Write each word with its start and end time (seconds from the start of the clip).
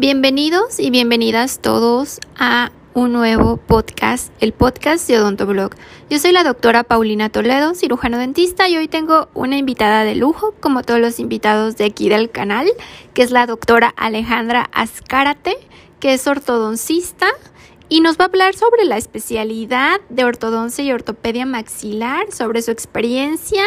Bienvenidos 0.00 0.80
y 0.80 0.88
bienvenidas 0.88 1.58
todos 1.58 2.20
a 2.38 2.72
un 2.94 3.12
nuevo 3.12 3.58
podcast, 3.58 4.32
el 4.40 4.54
podcast 4.54 5.06
de 5.06 5.18
Odontoblog. 5.18 5.72
Yo 6.08 6.18
soy 6.18 6.32
la 6.32 6.42
doctora 6.42 6.84
Paulina 6.84 7.28
Toledo, 7.28 7.74
cirujano 7.74 8.16
dentista, 8.16 8.66
y 8.70 8.78
hoy 8.78 8.88
tengo 8.88 9.28
una 9.34 9.58
invitada 9.58 10.04
de 10.04 10.14
lujo, 10.14 10.54
como 10.58 10.84
todos 10.84 11.00
los 11.00 11.20
invitados 11.20 11.76
de 11.76 11.84
aquí 11.84 12.08
del 12.08 12.30
canal, 12.30 12.66
que 13.12 13.20
es 13.20 13.30
la 13.30 13.44
doctora 13.44 13.92
Alejandra 13.94 14.70
Azcárate, 14.72 15.58
que 16.00 16.14
es 16.14 16.26
ortodoncista 16.26 17.26
y 17.90 18.00
nos 18.00 18.16
va 18.16 18.24
a 18.24 18.28
hablar 18.28 18.54
sobre 18.54 18.86
la 18.86 18.96
especialidad 18.96 20.00
de 20.08 20.24
ortodoncia 20.24 20.82
y 20.82 20.92
ortopedia 20.92 21.44
maxilar, 21.44 22.32
sobre 22.32 22.62
su 22.62 22.70
experiencia 22.70 23.64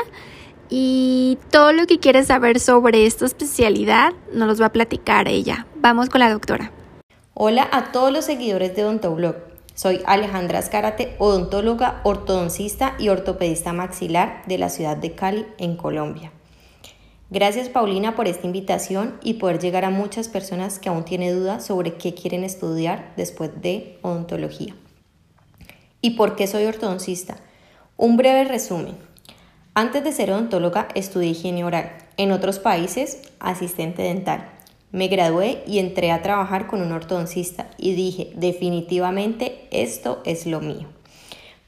y 0.70 1.38
todo 1.52 1.74
lo 1.74 1.86
que 1.88 2.00
quieres 2.00 2.28
saber 2.28 2.60
sobre 2.60 3.06
esta 3.06 3.26
especialidad 3.26 4.14
nos 4.34 4.48
los 4.48 4.62
va 4.62 4.68
a 4.68 4.74
platicar 4.74 5.28
ella. 5.28 5.68
Vamos 5.76 6.10
con 6.10 6.20
la 6.20 6.32
doctora. 6.32 6.72
Hola 7.34 7.68
a 7.72 7.92
todos 7.92 8.12
los 8.12 8.26
seguidores 8.26 8.76
de 8.76 8.84
Odontoblog. 8.84 9.36
Soy 9.76 10.02
Alejandra 10.06 10.60
Azcárate, 10.60 11.16
odontóloga, 11.18 12.02
ortodoncista 12.04 12.96
y 13.00 13.10
ortopedista 13.10 13.74
maxilar 13.74 14.44
de 14.46 14.60
la 14.60 14.70
ciudad 14.70 14.98
de 14.98 15.16
Cali, 15.16 15.48
en 15.58 15.76
Colombia. 15.78 16.32
Gracias 17.32 17.70
Paulina 17.70 18.16
por 18.16 18.28
esta 18.28 18.46
invitación 18.46 19.18
y 19.24 19.36
poder 19.36 19.58
llegar 19.58 19.86
a 19.86 19.90
muchas 19.90 20.30
personas 20.30 20.78
que 20.78 20.90
aún 20.90 21.04
tienen 21.04 21.40
dudas 21.40 21.66
sobre 21.66 21.96
qué 21.96 22.14
quieren 22.14 22.44
estudiar 22.44 23.14
después 23.18 23.60
de 23.60 23.98
odontología. 24.04 24.76
¿Y 26.02 26.12
por 26.12 26.36
qué 26.36 26.46
soy 26.46 26.66
ortodoncista? 26.66 27.38
Un 27.98 28.18
breve 28.18 28.44
resumen. 28.44 28.96
Antes 29.76 30.04
de 30.04 30.12
ser 30.12 30.30
odontóloga 30.30 30.88
estudié 30.94 31.32
higiene 31.32 31.64
oral, 31.64 31.92
en 32.18 32.32
otros 32.32 32.60
países 32.60 33.24
asistente 33.40 34.04
dental. 34.04 34.48
Me 34.92 35.08
gradué 35.08 35.64
y 35.66 35.80
entré 35.80 36.12
a 36.12 36.22
trabajar 36.22 36.68
con 36.68 36.84
un 36.84 36.92
ortodoncista 36.92 37.72
y 37.80 37.96
dije, 37.96 38.32
definitivamente 38.36 39.68
esto 39.72 40.22
es 40.26 40.46
lo 40.46 40.62
mío. 40.62 40.90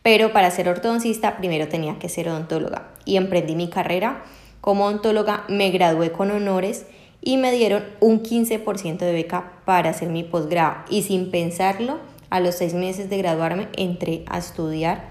Pero 0.03 0.34
para 0.34 0.52
ser 0.52 0.70
ortodoncista 0.70 1.38
primero 1.38 1.67
tenía 1.67 1.97
que 1.97 2.08
ser 2.08 2.30
odontóloga 2.30 2.92
y 3.06 3.16
emprendí 3.16 3.56
mi 3.56 3.72
carrera. 3.72 4.23
Como 4.62 4.86
odontóloga 4.86 5.44
me 5.50 5.72
gradué 5.72 6.12
con 6.12 6.30
honores 6.30 6.86
y 7.22 7.38
me 7.38 7.52
dieron 7.52 7.86
un 8.02 8.22
15% 8.22 9.00
de 9.00 9.14
beca 9.14 9.53
para 9.66 9.90
hacer 9.90 10.09
mi 10.09 10.22
posgrado 10.22 10.84
y 10.92 11.02
sin 11.02 11.31
pensarlo, 11.31 11.97
a 12.30 12.40
los 12.40 12.53
seis 12.53 12.75
meses 12.75 13.09
de 13.09 13.17
graduarme 13.17 13.67
entré 13.75 14.25
a 14.28 14.38
estudiar 14.38 15.09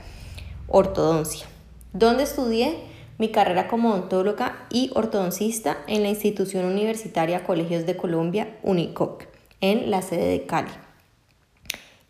ortodoncia 0.69 1.49
donde 1.95 2.25
estudié 2.25 2.77
mi 3.17 3.31
carrera 3.31 3.69
como 3.69 3.91
odontóloga 3.91 4.67
y 4.69 4.91
ortodoncista 4.95 5.79
en 5.87 6.03
la 6.03 6.09
institución 6.09 6.67
universitaria 6.67 7.45
Colegios 7.45 7.87
de 7.87 7.97
Colombia, 7.97 8.59
UNICOC, 8.63 9.25
en 9.61 9.91
la 9.91 10.03
sede 10.03 10.27
de 10.27 10.45
Cali. 10.45 10.73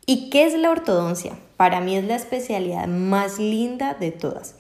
¿Y 0.06 0.30
qué 0.30 0.44
es 0.46 0.54
la 0.54 0.70
ortodoncia? 0.70 1.38
Para 1.56 1.80
mí 1.80 1.96
es 1.96 2.04
la 2.04 2.16
especialidad 2.16 2.88
más 2.88 3.38
linda 3.38 3.94
de 3.94 4.10
todas. 4.10 4.56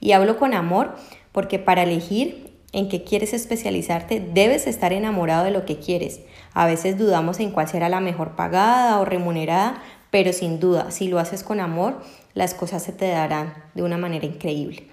Y 0.00 0.12
hablo 0.12 0.38
con 0.38 0.54
amor 0.54 0.94
porque 1.32 1.58
para 1.58 1.82
elegir 1.82 2.52
en 2.72 2.88
qué 2.88 3.02
quieres 3.02 3.32
especializarte 3.32 4.20
debes 4.20 4.66
estar 4.66 4.92
enamorado 4.92 5.44
de 5.44 5.50
lo 5.50 5.64
que 5.64 5.78
quieres. 5.78 6.20
A 6.52 6.66
veces 6.66 6.98
dudamos 6.98 7.40
en 7.40 7.50
cuál 7.50 7.68
será 7.68 7.88
la 7.88 8.00
mejor 8.00 8.36
pagada 8.36 9.00
o 9.00 9.04
remunerada, 9.04 9.82
pero 10.10 10.32
sin 10.32 10.60
duda, 10.60 10.90
si 10.90 11.08
lo 11.08 11.18
haces 11.18 11.42
con 11.42 11.60
amor, 11.60 12.00
las 12.34 12.54
cosas 12.54 12.82
se 12.82 12.92
te 12.92 13.08
darán 13.08 13.54
de 13.74 13.82
una 13.82 13.98
manera 13.98 14.26
increíble. 14.26 14.84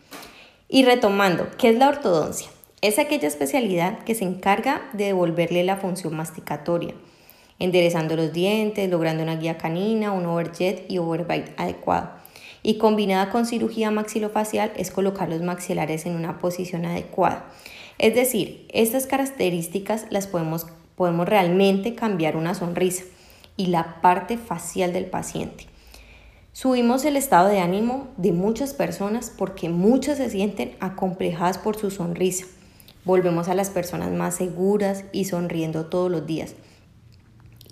Y 0.68 0.84
retomando, 0.84 1.48
¿qué 1.58 1.70
es 1.70 1.78
la 1.78 1.90
ortodoncia? 1.90 2.50
Es 2.82 3.00
aquella 3.00 3.28
especialidad 3.28 4.00
que 4.00 4.16
se 4.16 4.26
encarga 4.26 4.82
de 4.94 5.06
devolverle 5.06 5.64
la 5.64 5.78
función 5.78 6.16
masticatoria, 6.16 6.94
enderezando 7.60 8.16
los 8.16 8.34
dientes, 8.34 8.90
logrando 8.90 9.24
una 9.24 9.38
guía 9.38 9.58
canina, 9.58 10.12
un 10.12 10.26
overjet 10.26 10.86
y 10.90 10.98
overbite 10.98 11.54
adecuado. 11.58 12.10
Y 12.64 12.78
combinada 12.78 13.30
con 13.30 13.46
cirugía 13.46 13.92
maxilofacial 13.92 14.72
es 14.76 14.92
colocar 14.92 15.30
los 15.30 15.42
maxilares 15.42 16.06
en 16.06 16.16
una 16.16 16.40
posición 16.40 16.86
adecuada. 16.86 17.46
Es 18.00 18.16
decir, 18.16 18.68
estas 18.74 19.08
características 19.08 20.08
las 20.10 20.28
podemos, 20.28 20.66
podemos 20.96 21.30
realmente 21.30 21.96
cambiar 21.96 22.36
una 22.36 22.56
sonrisa 22.56 23.04
y 23.58 23.68
la 23.68 24.02
parte 24.02 24.38
facial 24.38 24.94
del 24.94 25.06
paciente. 25.06 25.68
Subimos 26.54 27.04
el 27.04 27.18
estado 27.18 27.50
de 27.50 27.60
ánimo 27.60 28.08
de 28.16 28.32
muchas 28.32 28.74
personas 28.74 29.30
porque 29.36 29.68
muchas 29.68 30.18
se 30.18 30.30
sienten 30.30 30.76
acomplejadas 30.80 31.58
por 31.58 31.76
su 31.76 31.92
sonrisa. 31.92 32.46
Volvemos 33.04 33.50
a 33.50 33.54
las 33.56 33.70
personas 33.70 34.12
más 34.12 34.36
seguras 34.36 35.04
y 35.12 35.26
sonriendo 35.26 35.88
todos 35.88 36.10
los 36.10 36.26
días. 36.26 36.56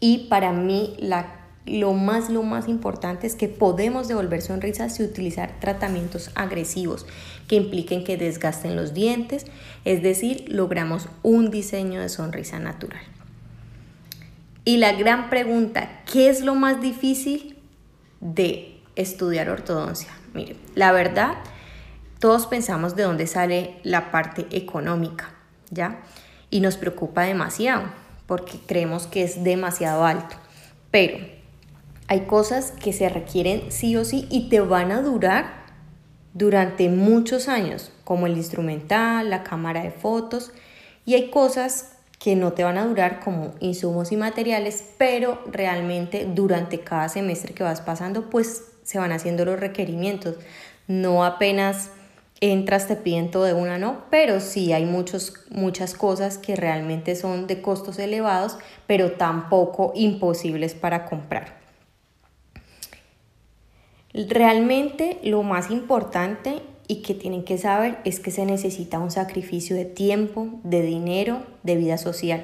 Y 0.02 0.28
para 0.28 0.52
mí 0.52 0.98
lo 1.66 1.94
más, 1.94 2.30
lo 2.30 2.44
más 2.44 2.68
importante 2.68 3.26
es 3.26 3.36
que 3.36 3.48
podemos 3.48 4.10
devolver 4.10 4.42
sonrisas 4.42 4.96
sin 4.96 5.06
utilizar 5.06 5.62
tratamientos 5.62 6.32
agresivos 6.36 7.06
que 7.48 7.56
impliquen 7.56 8.04
que 8.04 8.18
desgasten 8.18 8.76
los 8.76 8.94
dientes, 8.94 9.46
es 9.86 10.04
decir, 10.04 10.44
logramos 10.50 11.08
un 11.24 11.52
diseño 11.52 12.02
de 12.02 12.10
sonrisa 12.10 12.60
natural. 12.60 13.02
Y 14.66 14.78
la 14.78 14.94
gran 14.94 15.30
pregunta, 15.30 16.02
¿qué 16.12 16.30
es 16.30 16.42
lo 16.42 16.56
más 16.56 16.80
difícil 16.80 17.58
de 18.22 18.82
estudiar 18.96 19.50
ortodoncia? 19.50 20.10
Mire, 20.34 20.56
la 20.76 20.92
verdad, 20.92 21.34
todos 22.20 22.48
pensamos 22.48 22.96
de 22.96 23.04
dónde 23.04 23.28
sale 23.28 23.80
la 23.84 24.10
parte 24.12 24.48
económica, 24.52 25.34
¿ya? 25.70 26.02
Y 26.50 26.62
nos 26.62 26.78
preocupa 26.78 27.24
demasiado 27.24 27.84
porque 28.26 28.58
creemos 28.66 29.06
que 29.06 29.24
es 29.24 29.44
demasiado 29.44 30.06
alto. 30.06 30.38
Pero 30.92 31.18
hay 32.08 32.22
cosas 32.22 32.72
que 32.72 32.94
se 32.94 33.10
requieren 33.10 33.72
sí 33.72 33.98
o 33.98 34.06
sí 34.06 34.28
y 34.30 34.50
te 34.50 34.62
van 34.62 34.92
a 34.92 35.02
durar 35.02 35.64
durante 36.34 36.90
muchos 36.90 37.48
años, 37.48 37.92
como 38.04 38.28
el 38.28 38.38
instrumental, 38.38 39.30
la 39.30 39.44
cámara 39.44 39.84
de 39.84 39.92
fotos, 39.92 40.52
y 41.06 41.16
hay 41.16 41.30
cosas 41.30 41.93
que 42.24 42.38
no 42.38 42.54
te 42.54 42.64
van 42.64 42.78
a 42.78 42.86
durar 42.86 43.20
como 43.20 43.54
insumos 43.60 44.14
y 44.14 44.16
materiales, 44.16 44.82
pero 44.98 45.40
realmente 45.52 46.26
durante 46.26 46.80
cada 46.80 47.10
semestre 47.10 47.54
que 47.54 47.64
vas 47.64 47.82
pasando, 47.82 48.30
pues 48.30 48.64
se 48.84 48.98
van 48.98 49.12
haciendo 49.12 49.44
los 49.44 49.60
requerimientos. 49.60 50.38
No 50.88 51.26
apenas 51.26 51.90
entras, 52.40 52.88
te 52.88 52.96
piden 52.96 53.30
todo 53.30 53.44
de 53.44 53.54
una, 53.54 53.78
no, 53.78 54.06
pero 54.10 54.40
sí 54.40 54.72
hay 54.72 54.86
muchos, 54.86 55.34
muchas 55.50 55.96
cosas 55.96 56.38
que 56.38 56.56
realmente 56.56 57.18
son 57.18 57.46
de 57.46 57.62
costos 57.62 58.00
elevados, 58.00 58.58
pero 58.88 59.12
tampoco 59.12 59.92
imposibles 59.94 60.76
para 60.76 61.04
comprar. 61.04 61.58
Realmente 64.14 65.20
lo 65.24 65.44
más 65.44 65.72
importante 65.72 66.62
y 66.88 67.02
que 67.02 67.14
tienen 67.14 67.44
que 67.44 67.58
saber 67.58 67.98
es 68.06 68.20
que 68.20 68.32
se 68.32 68.46
necesita 68.46 69.00
un 69.00 69.12
sacrificio 69.12 69.76
de 69.76 69.86
tiempo, 69.86 70.48
de 70.64 70.82
dinero, 70.82 71.44
de 71.64 71.76
vida 71.76 71.98
social. 71.98 72.44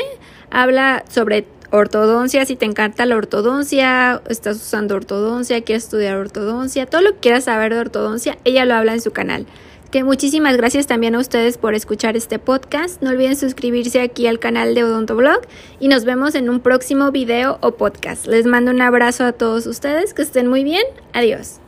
habla 0.48 1.04
sobre 1.10 1.44
ortodoncia, 1.72 2.46
si 2.46 2.54
te 2.54 2.66
encanta 2.66 3.04
la 3.04 3.16
ortodoncia, 3.16 4.22
estás 4.28 4.58
usando 4.58 4.94
ortodoncia, 4.94 5.60
quieres 5.62 5.82
estudiar 5.82 6.18
ortodoncia, 6.18 6.86
todo 6.86 7.00
lo 7.00 7.14
que 7.14 7.18
quieras 7.18 7.44
saber 7.46 7.74
de 7.74 7.80
ortodoncia, 7.80 8.38
ella 8.44 8.64
lo 8.64 8.74
habla 8.74 8.94
en 8.94 9.00
su 9.00 9.10
canal. 9.10 9.44
Que 9.90 10.04
muchísimas 10.04 10.56
gracias 10.56 10.86
también 10.86 11.16
a 11.16 11.18
ustedes 11.18 11.58
por 11.58 11.74
escuchar 11.74 12.16
este 12.16 12.38
podcast. 12.38 13.02
No 13.02 13.10
olviden 13.10 13.34
suscribirse 13.34 14.00
aquí 14.00 14.28
al 14.28 14.38
canal 14.38 14.72
de 14.76 14.84
Odontoblog 14.84 15.40
y 15.80 15.88
nos 15.88 16.04
vemos 16.04 16.36
en 16.36 16.48
un 16.48 16.60
próximo 16.60 17.10
video 17.10 17.58
o 17.60 17.72
podcast. 17.72 18.28
Les 18.28 18.46
mando 18.46 18.70
un 18.70 18.82
abrazo 18.82 19.24
a 19.24 19.32
todos 19.32 19.66
ustedes, 19.66 20.14
que 20.14 20.22
estén 20.22 20.46
muy 20.46 20.62
bien. 20.62 20.84
Adiós. 21.12 21.58